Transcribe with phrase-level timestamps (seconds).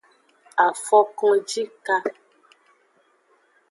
[0.67, 1.95] Afokonjika.